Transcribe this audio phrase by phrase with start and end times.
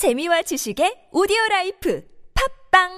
[0.00, 2.02] 재미와 지식의 오디오 라이프
[2.72, 2.88] 팝빵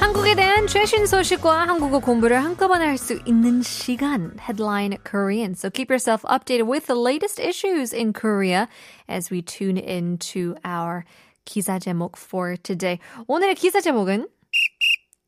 [0.00, 5.52] 한국에 대한 최신 소식과 한국어 공부를 한꺼번에 할 수 있는 시간 Headline Korean.
[5.52, 8.66] So keep yourself updated with the latest issues in Korea
[9.10, 11.04] as we tune into our
[11.44, 12.98] 기사 제목 for today.
[13.28, 14.26] 오늘의 기사 제목은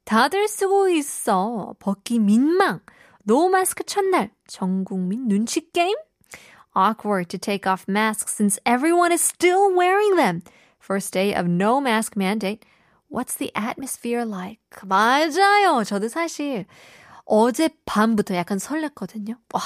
[0.06, 1.74] 다들 쓰고 있어.
[1.80, 2.80] 벗기 민망.
[3.24, 4.30] 노 마스크 첫날.
[4.46, 5.96] 전 국민 눈치 게임?
[6.76, 10.42] Awkward to take off masks since everyone is still wearing them.
[10.78, 12.64] First day of no mask mandate.
[13.10, 14.60] What's the atmosphere like?
[14.86, 15.82] 맞아요.
[15.82, 16.66] 저도 사실
[17.24, 19.36] 어젯밤부터 약간 설렜거든요.
[19.52, 19.60] 와,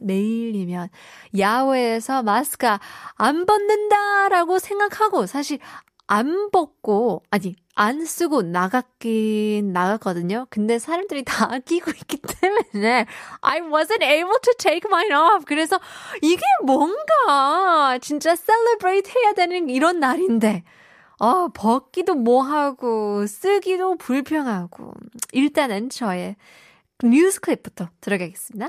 [0.00, 0.90] 내일이면
[1.36, 2.68] 야외에서 마스크
[3.16, 5.58] 안 벗는다라고 생각하고 사실
[6.12, 10.46] 안 벗고, 아니, 안 쓰고 나갔긴 나갔거든요.
[10.50, 13.06] 근데 사람들이 다 끼고 있기 때문에
[13.40, 15.46] I wasn't able to take mine off.
[15.46, 15.80] 그래서
[16.20, 20.64] 이게 뭔가 진짜 celebrate 해야 되는 이런 날인데
[21.18, 24.92] 어, 벗기도 뭐하고, 쓰기도 불평하고.
[25.32, 26.36] 일단은 저의
[27.02, 28.68] 뉴스 클립부터 들어가겠습니다.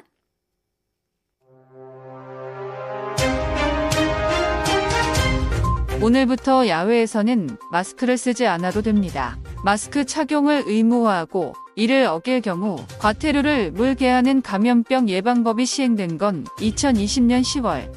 [6.04, 9.38] 오늘부터 야외에서는 마스크를 쓰지 않아도 됩니다.
[9.64, 17.90] 마스크 착용을 의무화하고 이를 어길 경우 과태료를 물게 하는 감염병 예방법이 시행된 건 2020년 10월.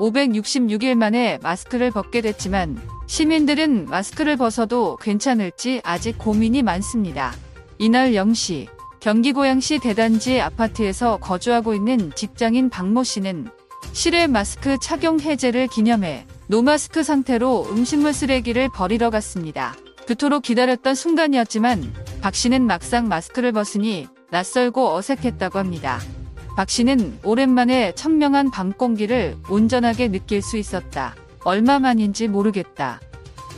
[0.00, 7.32] 566일 만에 마스크를 벗게 됐지만 시민들은 마스크를 벗어도 괜찮을지 아직 고민이 많습니다.
[7.78, 8.66] 이날 0시
[8.98, 13.46] 경기 고양시 대단지 아파트에서 거주하고 있는 직장인 박모 씨는
[13.92, 19.74] 실외 마스크 착용 해제를 기념해 노마스크 상태로 음식물 쓰레기를 버리러 갔습니다.
[20.06, 26.00] 그토록 기다렸던 순간이었지만 박 씨는 막상 마스크를 벗으니 낯설고 어색했다고 합니다.
[26.56, 31.14] 박 씨는 오랜만에 청명한 밤 공기를 온전하게 느낄 수 있었다.
[31.44, 33.00] 얼마만인지 모르겠다.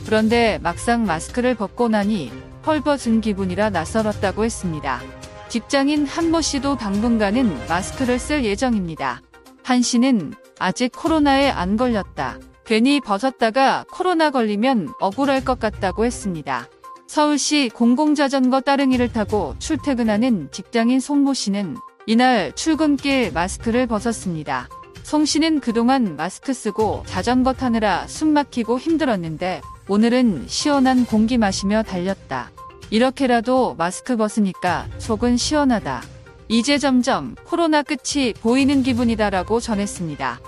[0.05, 2.31] 그런데 막상 마스크를 벗고 나니
[2.65, 5.01] 헐벗은 기분이라 낯설었다고 했습니다.
[5.49, 9.21] 직장인 한모 씨도 당분간은 마스크를 쓸 예정입니다.
[9.63, 12.39] 한 씨는 아직 코로나에 안 걸렸다.
[12.67, 16.67] 괜히 벗었다가 코로나 걸리면 억울할 것 같다고 했습니다.
[17.07, 21.77] 서울시 공공자전거 따릉이를 타고 출퇴근하는 직장인 송모 씨는
[22.07, 24.67] 이날 출근길 마스크를 벗었습니다.
[25.03, 32.51] 송 씨는 그동안 마스크 쓰고 자전거 타느라 숨 막히고 힘들었는데 오늘은 시원한 공기 마시며 달렸다.
[32.89, 36.03] 이렇게라도 마스크 벗으니까 속은 시원하다.
[36.49, 40.41] 이제 점점 코로나 끝이 보이는 기분이다라고 전했습니다.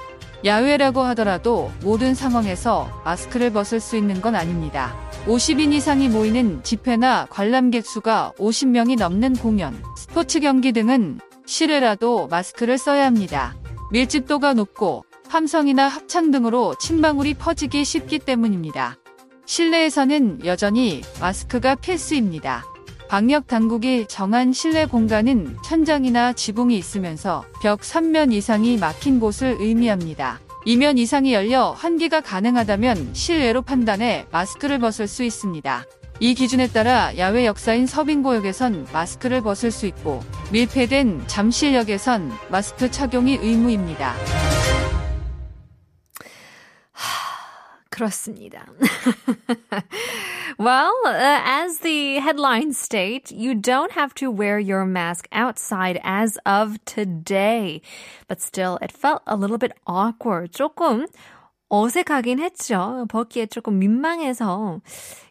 [0.46, 4.96] 야외라고 하더라도 모든 상황에서 마스크를 벗을 수 있는 건 아닙니다.
[5.26, 13.06] 50인 이상이 모이는 집회나 관람객 수가 50명이 넘는 공연, 스포츠 경기 등은 실외라도 마스크를 써야
[13.06, 13.56] 합니다.
[13.92, 18.98] 밀집도가 높고 함성이나 합창 등으로 침방울이 퍼지기 쉽기 때문입니다.
[19.46, 22.64] 실내에서는 여전히 마스크가 필수입니다.
[23.10, 30.40] 방역 당국이 정한 실내 공간은 천장이나 지붕이 있으면서 벽 3면 이상이 막힌 곳을 의미합니다.
[30.68, 35.86] 2면 이상이 열려 환기가 가능하다면 실외로 판단해 마스크를 벗을 수 있습니다.
[36.20, 40.22] 이 기준에 따라 야외 역사인 서빙고역에선 마스크를 벗을 수 있고
[40.52, 44.14] 밀폐된 잠실역에선 마스크 착용이 의무입니다.
[47.99, 48.67] 그렇습니다.
[50.59, 56.39] well, uh, as the headlines state, you don't have to wear your mask outside as
[56.45, 57.81] of today.
[58.27, 60.53] But still, it felt a little bit awkward.
[60.53, 61.07] 조금
[61.69, 63.07] 어색하긴 했죠.
[63.09, 64.81] 벗기에 조금 민망해서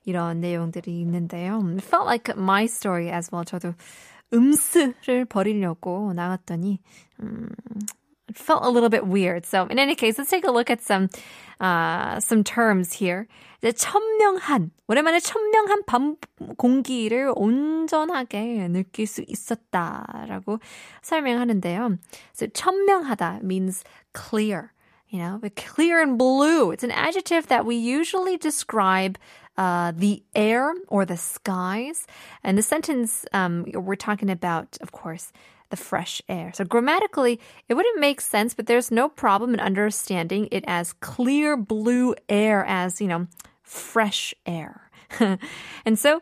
[0.06, 1.59] 이런 내용들이 있는데요.
[1.78, 3.45] It felt like my story as well.
[3.45, 3.73] 저도
[4.34, 6.79] 음스를 버리려고 나갔더니
[7.22, 7.50] 음,
[8.28, 9.45] it felt a little bit weird.
[9.45, 11.09] So in any case, let's take a look at some
[11.59, 13.28] uh, some terms here.
[13.61, 16.17] 이제 천명한 오랜만에 천명한 밤
[16.57, 20.59] 공기를 온전하게 느낄 수 있었다라고
[21.02, 21.97] 설명하는데요.
[22.34, 23.84] So 천명하다 means
[24.14, 24.73] clear.
[25.09, 26.72] You know, but clear and blue.
[26.72, 29.20] It's an adjective that we usually describe
[29.58, 32.08] uh, the air or the skies.
[32.43, 35.31] And the sentence um, we're talking about, of course,
[35.70, 36.52] the fresh air.
[36.53, 41.58] So grammatically, it wouldn't make sense, but there's no problem in understanding it as clear
[41.58, 43.28] blue air as, you know,
[43.64, 44.91] fresh air.
[45.85, 46.22] and so,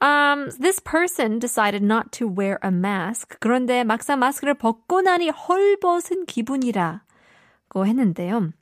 [0.00, 3.38] um, this person decided not to wear a mask.
[3.40, 7.00] 그런데 막상 마스크를 벗고 나니 헐벗은 기분이라고
[7.86, 8.52] 했는데요.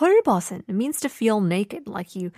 [0.00, 2.30] 헐벗은 means to feel naked, like you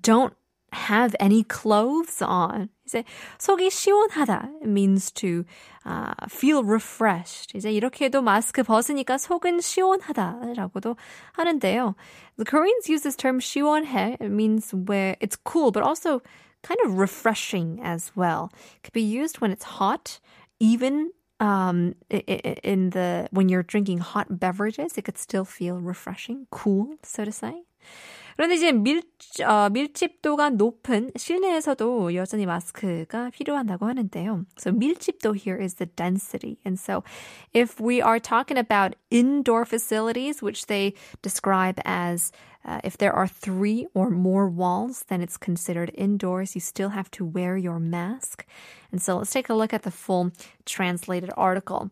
[0.00, 0.34] don't
[0.72, 2.68] have any clothes on.
[2.84, 3.04] 이제
[3.38, 5.44] 속이 시원하다 means to
[5.84, 7.56] uh, feel refreshed.
[7.56, 10.96] 이제 이렇게도 마스크 벗으니까 속은 시원하다라고도
[11.32, 11.94] 하는데요.
[12.36, 14.16] The Koreans use this term 시원해.
[14.20, 16.20] It means where it's cool, but also
[16.62, 18.50] kind of refreshing as well.
[18.76, 20.20] It could be used when it's hot,
[20.60, 21.10] even
[21.40, 27.24] um, in the when you're drinking hot beverages, it could still feel refreshing, cool, so
[27.24, 27.62] to say.
[28.40, 29.02] 그런데 이제 밀,
[29.44, 34.44] 어, 밀집도가 높은 실내에서도 여전히 마스크가 필요한다고 하는데요.
[34.58, 36.58] So 밀집도 here is the density.
[36.64, 37.02] And so
[37.52, 42.32] if we are talking about indoor facilities, which they describe as
[42.66, 46.54] uh, if there are three or more walls, then it's considered indoors.
[46.54, 48.44] You still have to wear your mask.
[48.90, 50.32] And so let's take a look at the full
[50.64, 51.90] translated article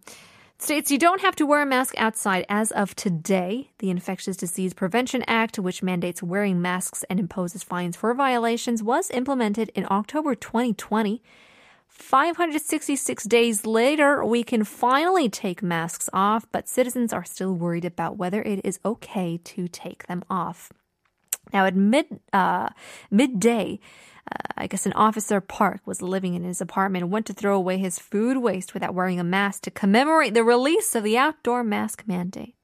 [0.62, 3.72] states you don't have to wear a mask outside as of today.
[3.80, 9.10] The Infectious Disease Prevention Act, which mandates wearing masks and imposes fines for violations, was
[9.12, 11.22] implemented in October 2020.
[11.88, 18.18] 566 days later, we can finally take masks off, but citizens are still worried about
[18.18, 20.72] whether it is okay to take them off.
[21.54, 22.70] Now, at mid uh,
[23.12, 23.80] midday,
[24.32, 27.56] uh, I guess an officer Park was living in his apartment and went to throw
[27.56, 31.64] away his food waste without wearing a mask to commemorate the release of the outdoor
[31.64, 32.56] mask mandate.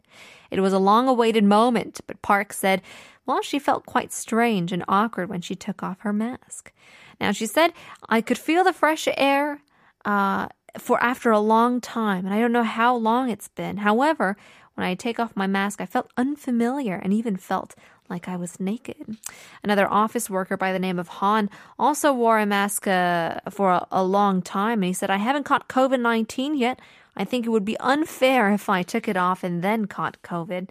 [0.52, 2.82] It was a long awaited moment, but Park said,
[3.26, 6.72] well, she felt quite strange and awkward when she took off her mask.
[7.20, 7.74] Now, she said,
[8.08, 9.62] I could feel the fresh air
[10.04, 10.48] uh,
[10.78, 13.78] for after a long time, and I don't know how long it's been.
[13.78, 14.38] However,
[14.75, 17.75] when I take off my mask, I felt unfamiliar and even felt
[18.10, 19.18] like I was naked.
[19.63, 21.50] Another office worker by the name of Han
[21.80, 25.45] also wore a mask uh, for a, a long time, and he said, I haven't
[25.45, 26.80] caught COVID 19 yet.
[27.18, 30.69] I think it would be unfair if I took it off and then caught COVID.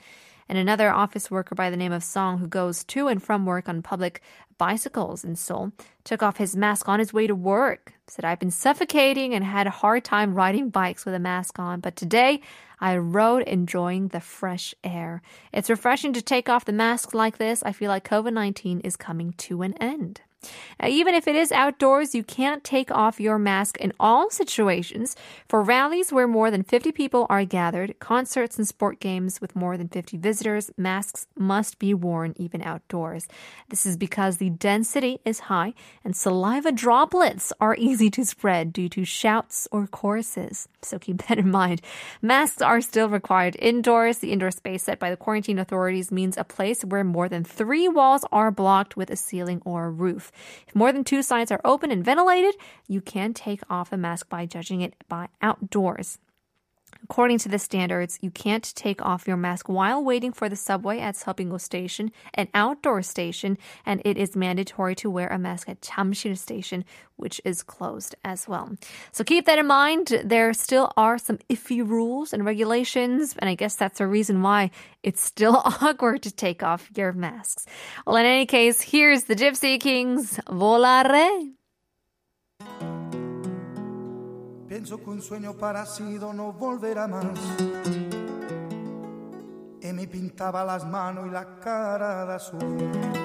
[0.49, 3.69] And another office worker by the name of Song, who goes to and from work
[3.69, 4.21] on public
[4.59, 5.73] bicycles in Seoul,
[6.05, 7.95] took off his mask on his way to work.
[8.07, 11.81] Said, I've been suffocating and had a hard time riding bikes with a mask on,
[11.81, 12.41] but today
[12.81, 15.23] I rode enjoying the fresh air.
[15.53, 17.63] It's refreshing to take off the mask like this.
[17.63, 20.21] I feel like COVID 19 is coming to an end.
[20.81, 25.17] Now, even if it is outdoors, you can't take off your mask in all situations.
[25.49, 29.77] For rallies where more than 50 people are gathered, concerts and sport games with more
[29.77, 33.29] than 50 visitors, masks must be worn even outdoors.
[33.69, 35.75] This is because the density is high
[36.05, 40.69] and saliva droplets are easy to spread due to shouts or choruses.
[40.83, 41.81] So keep that in mind.
[42.21, 44.19] Masks are still required indoors.
[44.19, 47.89] The indoor space set by the quarantine authorities means a place where more than three
[47.89, 50.31] walls are blocked with a ceiling or a roof.
[50.67, 52.55] If more than two sides are open and ventilated,
[52.89, 56.19] you can take off a mask by judging it by outdoors.
[57.05, 61.01] According to the standards, you can't take off your mask while waiting for the subway
[61.01, 65.83] at Seobinggo Station, an outdoor station, and it is mandatory to wear a mask at
[65.83, 66.83] Jamsil Station,
[67.17, 68.73] which is closed as well.
[69.13, 70.23] So keep that in mind.
[70.25, 74.71] There still are some iffy rules and regulations, and I guess that's the reason why
[75.03, 77.67] it's still awkward to take off your masks.
[78.07, 81.53] Well, in any case, here's the Gypsy Kings, Volare.
[84.75, 87.25] Pienso que un sueño parecido no volverá más.
[89.81, 93.24] Y me pintaba las manos y la cara de azul.